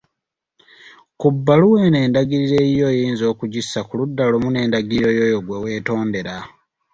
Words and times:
Ku 1.19 1.27
bbaluwa 1.35 1.79
eno 1.87 1.97
endagiriro 2.05 2.55
eyiyo 2.63 2.85
oyinza 2.91 3.23
okugissa 3.33 3.79
ku 3.87 3.93
ludda 3.99 4.23
lumu 4.31 4.49
n’endagiriro 4.51 5.09
y’oyo 5.17 5.39
gwe 5.45 5.57
weetondera. 5.63 6.35